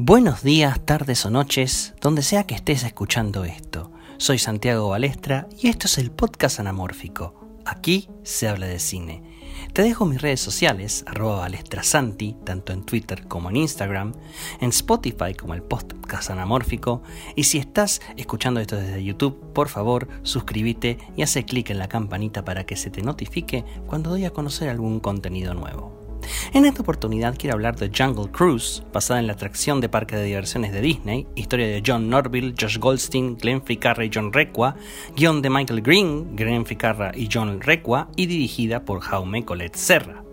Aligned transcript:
Buenos 0.00 0.44
días, 0.44 0.78
tardes 0.86 1.26
o 1.26 1.30
noches, 1.30 1.92
donde 2.00 2.22
sea 2.22 2.44
que 2.44 2.54
estés 2.54 2.84
escuchando 2.84 3.42
esto. 3.42 3.90
Soy 4.16 4.38
Santiago 4.38 4.90
Balestra 4.90 5.48
y 5.60 5.66
esto 5.66 5.88
es 5.88 5.98
el 5.98 6.12
podcast 6.12 6.60
anamórfico. 6.60 7.34
Aquí 7.64 8.08
se 8.22 8.46
habla 8.46 8.68
de 8.68 8.78
cine. 8.78 9.24
Te 9.72 9.82
dejo 9.82 10.06
mis 10.06 10.22
redes 10.22 10.38
sociales, 10.38 11.02
arroba 11.08 11.40
balestrasanti, 11.40 12.36
tanto 12.44 12.72
en 12.72 12.86
Twitter 12.86 13.26
como 13.26 13.50
en 13.50 13.56
Instagram, 13.56 14.12
en 14.60 14.68
Spotify 14.68 15.34
como 15.36 15.54
el 15.54 15.64
podcast 15.64 16.30
anamórfico, 16.30 17.02
y 17.34 17.42
si 17.42 17.58
estás 17.58 18.00
escuchando 18.16 18.60
esto 18.60 18.76
desde 18.76 19.02
YouTube, 19.02 19.52
por 19.52 19.68
favor, 19.68 20.06
suscríbete 20.22 20.98
y 21.16 21.22
hace 21.22 21.44
clic 21.44 21.70
en 21.70 21.78
la 21.80 21.88
campanita 21.88 22.44
para 22.44 22.64
que 22.64 22.76
se 22.76 22.90
te 22.90 23.02
notifique 23.02 23.64
cuando 23.88 24.10
doy 24.10 24.26
a 24.26 24.30
conocer 24.30 24.68
algún 24.68 25.00
contenido 25.00 25.54
nuevo. 25.54 26.07
En 26.52 26.64
esta 26.64 26.82
oportunidad 26.82 27.36
quiero 27.38 27.54
hablar 27.54 27.76
de 27.76 27.90
Jungle 27.96 28.30
Cruise, 28.30 28.82
basada 28.92 29.20
en 29.20 29.26
la 29.26 29.34
atracción 29.34 29.80
de 29.80 29.88
parque 29.88 30.16
de 30.16 30.24
diversiones 30.24 30.72
de 30.72 30.80
Disney, 30.80 31.26
historia 31.34 31.66
de 31.66 31.82
John 31.86 32.08
Norville, 32.08 32.54
Josh 32.58 32.78
Goldstein, 32.78 33.36
Glenn 33.36 33.62
Ficarra 33.62 34.04
y 34.04 34.10
John 34.12 34.32
Requa, 34.32 34.76
guion 35.16 35.42
de 35.42 35.50
Michael 35.50 35.82
Green, 35.82 36.36
Glenn 36.36 36.66
Ficarra 36.66 37.12
y 37.14 37.28
John 37.32 37.60
Requa, 37.60 38.08
y 38.16 38.26
dirigida 38.26 38.84
por 38.84 39.00
Jaume 39.00 39.44
Colette 39.44 39.76
Serra. 39.76 40.27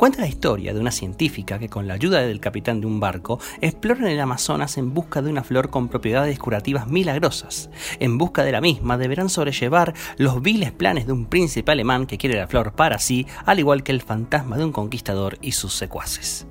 Cuenta 0.00 0.22
la 0.22 0.28
historia 0.28 0.72
de 0.72 0.80
una 0.80 0.92
científica 0.92 1.58
que 1.58 1.68
con 1.68 1.86
la 1.86 1.92
ayuda 1.92 2.22
del 2.22 2.40
capitán 2.40 2.80
de 2.80 2.86
un 2.86 3.00
barco 3.00 3.38
explora 3.60 4.10
el 4.10 4.18
Amazonas 4.18 4.78
en 4.78 4.94
busca 4.94 5.20
de 5.20 5.28
una 5.28 5.44
flor 5.44 5.68
con 5.68 5.88
propiedades 5.88 6.38
curativas 6.38 6.86
milagrosas. 6.86 7.68
En 7.98 8.16
busca 8.16 8.42
de 8.42 8.52
la 8.52 8.62
misma 8.62 8.96
deberán 8.96 9.28
sobrellevar 9.28 9.92
los 10.16 10.40
viles 10.40 10.72
planes 10.72 11.06
de 11.06 11.12
un 11.12 11.26
príncipe 11.26 11.70
alemán 11.70 12.06
que 12.06 12.16
quiere 12.16 12.38
la 12.38 12.46
flor 12.46 12.72
para 12.72 12.98
sí, 12.98 13.26
al 13.44 13.58
igual 13.58 13.82
que 13.82 13.92
el 13.92 14.00
fantasma 14.00 14.56
de 14.56 14.64
un 14.64 14.72
conquistador 14.72 15.36
y 15.42 15.52
sus 15.52 15.74
secuaces. 15.74 16.46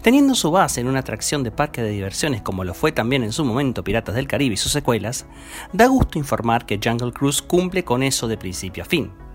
Teniendo 0.00 0.34
su 0.34 0.50
base 0.50 0.80
en 0.80 0.88
una 0.88 1.00
atracción 1.00 1.42
de 1.42 1.50
parque 1.50 1.82
de 1.82 1.90
diversiones 1.90 2.40
como 2.40 2.64
lo 2.64 2.72
fue 2.72 2.92
también 2.92 3.24
en 3.24 3.32
su 3.32 3.44
momento 3.44 3.84
Piratas 3.84 4.14
del 4.14 4.26
Caribe 4.26 4.54
y 4.54 4.56
sus 4.56 4.72
secuelas, 4.72 5.26
da 5.74 5.86
gusto 5.86 6.18
informar 6.18 6.64
que 6.64 6.80
Jungle 6.82 7.12
Cruise 7.12 7.42
cumple 7.42 7.84
con 7.84 8.02
eso 8.02 8.26
de 8.26 8.38
principio 8.38 8.84
a 8.84 8.86
fin. 8.86 9.25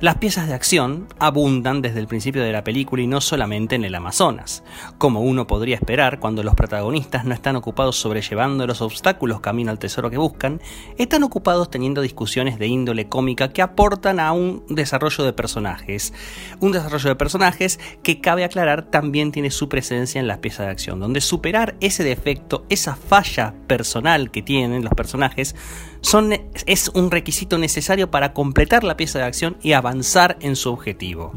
Las 0.00 0.16
piezas 0.16 0.48
de 0.48 0.54
acción 0.54 1.08
abundan 1.18 1.82
desde 1.82 2.00
el 2.00 2.06
principio 2.06 2.42
de 2.42 2.52
la 2.52 2.64
película 2.64 3.02
y 3.02 3.06
no 3.06 3.20
solamente 3.20 3.74
en 3.74 3.84
el 3.84 3.94
Amazonas, 3.94 4.62
como 4.98 5.20
uno 5.20 5.46
podría 5.46 5.76
esperar 5.76 6.20
cuando 6.20 6.42
los 6.42 6.54
protagonistas 6.54 7.24
no 7.24 7.34
están 7.34 7.56
ocupados 7.56 7.96
sobrellevando 7.96 8.66
los 8.66 8.80
obstáculos 8.80 9.40
camino 9.40 9.70
al 9.70 9.78
tesoro 9.78 10.10
que 10.10 10.16
buscan, 10.16 10.60
están 10.98 11.22
ocupados 11.22 11.70
teniendo 11.70 12.00
discusiones 12.00 12.58
de 12.58 12.66
índole 12.66 13.08
cómica 13.08 13.50
que 13.50 13.62
aportan 13.62 14.20
a 14.20 14.32
un 14.32 14.64
desarrollo 14.68 15.24
de 15.24 15.32
personajes. 15.32 16.12
Un 16.60 16.72
desarrollo 16.72 17.10
de 17.10 17.16
personajes 17.16 17.78
que 18.02 18.20
cabe 18.20 18.44
aclarar 18.44 18.82
también 18.82 19.32
tiene 19.32 19.50
su 19.50 19.68
presencia 19.68 20.20
en 20.20 20.26
las 20.26 20.38
piezas 20.38 20.66
de 20.66 20.72
acción, 20.72 21.00
donde 21.00 21.20
superar 21.20 21.76
ese 21.80 22.04
defecto, 22.04 22.64
esa 22.68 22.94
falla 22.94 23.54
personal 23.66 24.30
que 24.30 24.42
tienen 24.42 24.84
los 24.84 24.94
personajes, 24.94 25.54
son, 26.00 26.32
es 26.66 26.88
un 26.94 27.10
requisito 27.10 27.58
necesario 27.58 28.10
para 28.10 28.32
completar 28.32 28.84
la 28.84 28.96
pieza 28.96 29.18
de 29.18 29.24
acción 29.24 29.56
y 29.62 29.72
avanzar 29.72 30.36
en 30.40 30.56
su 30.56 30.70
objetivo. 30.70 31.32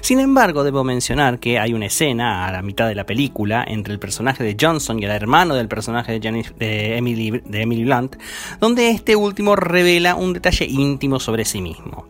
Sin 0.00 0.20
embargo, 0.20 0.64
debo 0.64 0.84
mencionar 0.84 1.38
que 1.38 1.58
hay 1.58 1.72
una 1.72 1.86
escena 1.86 2.46
a 2.46 2.52
la 2.52 2.62
mitad 2.62 2.88
de 2.88 2.94
la 2.94 3.06
película 3.06 3.64
entre 3.66 3.92
el 3.92 3.98
personaje 3.98 4.44
de 4.44 4.56
Johnson 4.60 4.98
y 4.98 5.04
el 5.04 5.10
hermano 5.10 5.54
del 5.54 5.68
personaje 5.68 6.18
de, 6.18 6.96
Emily, 6.96 7.42
de 7.44 7.62
Emily 7.62 7.84
Blunt, 7.84 8.16
donde 8.60 8.90
este 8.90 9.16
último 9.16 9.56
revela 9.56 10.14
un 10.14 10.32
detalle 10.32 10.66
íntimo 10.66 11.20
sobre 11.20 11.44
sí 11.44 11.60
mismo. 11.60 12.06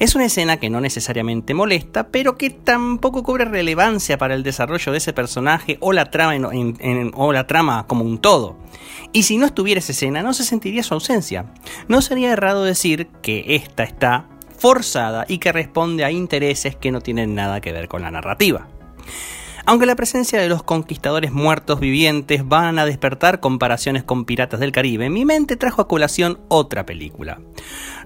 Es 0.00 0.16
una 0.16 0.24
escena 0.24 0.56
que 0.56 0.70
no 0.70 0.80
necesariamente 0.80 1.54
molesta, 1.54 2.08
pero 2.08 2.36
que 2.36 2.50
tampoco 2.50 3.22
cubre 3.22 3.44
relevancia 3.44 4.18
para 4.18 4.34
el 4.34 4.42
desarrollo 4.42 4.90
de 4.90 4.98
ese 4.98 5.12
personaje 5.12 5.78
o 5.80 5.92
la 5.92 6.10
trama, 6.10 6.34
o 7.14 7.32
la 7.32 7.46
trama 7.46 7.86
como 7.86 8.04
un 8.04 8.18
todo. 8.18 8.56
Y 9.12 9.22
si 9.22 9.38
no 9.38 9.46
estuviera 9.46 9.78
esa 9.78 9.92
escena, 9.92 10.22
no 10.22 10.34
se 10.34 10.42
sentiría 10.42 10.82
su 10.82 10.94
ausencia. 10.94 11.46
No 11.86 12.02
sería 12.02 12.32
errado 12.32 12.64
decir 12.64 13.06
que 13.22 13.54
esta 13.54 13.84
está 13.84 14.26
forzada 14.56 15.24
y 15.28 15.38
que 15.38 15.52
responde 15.52 16.04
a 16.04 16.10
intereses 16.10 16.76
que 16.76 16.90
no 16.90 17.00
tienen 17.00 17.34
nada 17.34 17.60
que 17.60 17.72
ver 17.72 17.88
con 17.88 18.02
la 18.02 18.10
narrativa. 18.10 18.68
Aunque 19.66 19.86
la 19.86 19.96
presencia 19.96 20.40
de 20.40 20.48
los 20.50 20.62
conquistadores 20.62 21.32
muertos 21.32 21.80
vivientes 21.80 22.46
van 22.46 22.78
a 22.78 22.84
despertar 22.84 23.40
comparaciones 23.40 24.04
con 24.04 24.26
Piratas 24.26 24.60
del 24.60 24.72
Caribe, 24.72 25.08
mi 25.08 25.24
mente 25.24 25.56
trajo 25.56 25.80
a 25.80 25.88
colación 25.88 26.38
otra 26.48 26.84
película. 26.84 27.40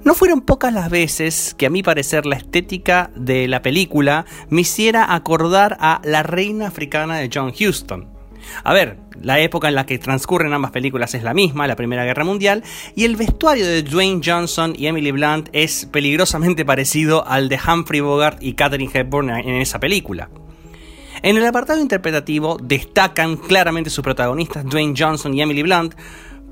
No 0.04 0.14
fueron 0.14 0.42
pocas 0.42 0.72
las 0.72 0.88
veces 0.88 1.56
que 1.58 1.66
a 1.66 1.70
mi 1.70 1.82
parecer 1.82 2.26
la 2.26 2.36
estética 2.36 3.10
de 3.16 3.48
la 3.48 3.60
película 3.60 4.24
me 4.48 4.60
hiciera 4.60 5.12
acordar 5.12 5.76
a 5.80 6.00
La 6.04 6.22
Reina 6.22 6.68
Africana 6.68 7.18
de 7.18 7.28
John 7.32 7.52
Huston. 7.52 8.17
A 8.64 8.72
ver, 8.72 8.98
la 9.20 9.40
época 9.40 9.68
en 9.68 9.74
la 9.74 9.86
que 9.86 9.98
transcurren 9.98 10.52
ambas 10.52 10.70
películas 10.70 11.14
es 11.14 11.22
la 11.22 11.34
misma, 11.34 11.66
la 11.66 11.76
Primera 11.76 12.04
Guerra 12.04 12.24
Mundial, 12.24 12.62
y 12.94 13.04
el 13.04 13.16
vestuario 13.16 13.66
de 13.66 13.82
Dwayne 13.82 14.20
Johnson 14.24 14.74
y 14.76 14.86
Emily 14.86 15.12
Blunt 15.12 15.48
es 15.52 15.86
peligrosamente 15.86 16.64
parecido 16.64 17.26
al 17.26 17.48
de 17.48 17.58
Humphrey 17.58 18.00
Bogart 18.00 18.42
y 18.42 18.54
Katherine 18.54 18.90
Hepburn 18.92 19.30
en 19.30 19.54
esa 19.56 19.80
película. 19.80 20.28
En 21.22 21.36
el 21.36 21.44
apartado 21.44 21.80
interpretativo 21.80 22.58
destacan 22.62 23.36
claramente 23.36 23.90
sus 23.90 24.04
protagonistas 24.04 24.64
Dwayne 24.64 24.94
Johnson 24.96 25.34
y 25.34 25.42
Emily 25.42 25.62
Blunt 25.62 25.94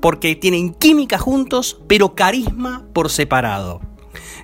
porque 0.01 0.35
tienen 0.35 0.73
química 0.73 1.17
juntos 1.17 1.79
pero 1.87 2.15
carisma 2.15 2.85
por 2.93 3.09
separado. 3.09 3.81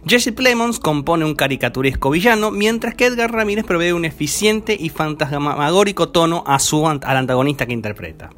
Jesse 0.05 0.33
Plemons 0.33 0.79
compone 0.79 1.23
un 1.23 1.33
caricaturesco 1.33 2.09
villano, 2.09 2.51
mientras 2.51 2.93
que 2.93 3.05
Edgar 3.05 3.31
Ramírez 3.31 3.63
provee 3.63 3.93
un 3.93 4.03
eficiente 4.03 4.75
y 4.77 4.89
fantasmagórico 4.89 6.09
tono 6.09 6.43
a 6.45 6.59
su, 6.59 6.85
al 6.85 6.99
antagonista 7.03 7.65
que 7.65 7.71
interpreta. 7.71 8.29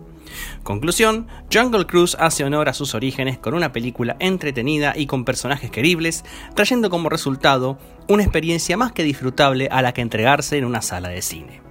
Conclusión, 0.61 1.27
Jungle 1.51 1.87
Cruise 1.87 2.17
hace 2.19 2.43
honor 2.43 2.69
a 2.69 2.73
sus 2.73 2.93
orígenes 2.93 3.39
con 3.39 3.55
una 3.55 3.71
película 3.71 4.15
entretenida 4.19 4.93
y 4.95 5.07
con 5.07 5.25
personajes 5.25 5.71
queribles, 5.71 6.23
trayendo 6.53 6.91
como 6.91 7.09
resultado 7.09 7.79
una 8.07 8.21
experiencia 8.21 8.77
más 8.77 8.91
que 8.91 9.03
disfrutable 9.03 9.67
a 9.71 9.81
la 9.81 9.91
que 9.91 10.01
entregarse 10.01 10.57
en 10.57 10.65
una 10.65 10.83
sala 10.83 11.09
de 11.09 11.23
cine. 11.23 11.61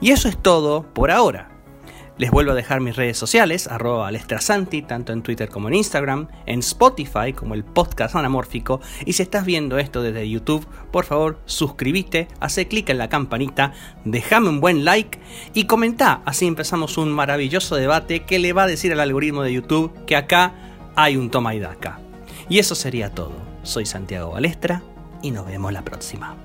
Y 0.00 0.10
eso 0.10 0.28
es 0.28 0.40
todo 0.40 0.92
por 0.94 1.10
ahora. 1.10 1.59
Les 2.20 2.30
vuelvo 2.30 2.52
a 2.52 2.54
dejar 2.54 2.82
mis 2.82 2.96
redes 2.96 3.16
sociales, 3.16 3.66
arroba 3.66 4.06
alestrasanti, 4.06 4.82
tanto 4.82 5.14
en 5.14 5.22
Twitter 5.22 5.48
como 5.48 5.68
en 5.68 5.74
Instagram, 5.76 6.28
en 6.44 6.58
Spotify 6.58 7.32
como 7.34 7.54
el 7.54 7.64
podcast 7.64 8.14
anamórfico, 8.14 8.82
y 9.06 9.14
si 9.14 9.22
estás 9.22 9.46
viendo 9.46 9.78
esto 9.78 10.02
desde 10.02 10.28
YouTube, 10.28 10.66
por 10.92 11.06
favor 11.06 11.38
suscríbete, 11.46 12.28
hace 12.38 12.68
clic 12.68 12.90
en 12.90 12.98
la 12.98 13.08
campanita, 13.08 13.72
déjame 14.04 14.50
un 14.50 14.60
buen 14.60 14.84
like 14.84 15.18
y 15.54 15.64
comenta, 15.64 16.20
así 16.26 16.46
empezamos 16.46 16.98
un 16.98 17.10
maravilloso 17.10 17.76
debate 17.76 18.24
que 18.24 18.38
le 18.38 18.52
va 18.52 18.64
a 18.64 18.66
decir 18.66 18.92
al 18.92 19.00
algoritmo 19.00 19.42
de 19.42 19.54
YouTube 19.54 20.04
que 20.04 20.16
acá 20.16 20.52
hay 20.96 21.16
un 21.16 21.30
toma 21.30 21.54
y 21.54 21.60
daca. 21.60 22.00
Y 22.50 22.58
eso 22.58 22.74
sería 22.74 23.14
todo. 23.14 23.32
Soy 23.62 23.86
Santiago 23.86 24.32
Balestra 24.32 24.82
y 25.22 25.30
nos 25.30 25.46
vemos 25.46 25.72
la 25.72 25.86
próxima. 25.86 26.36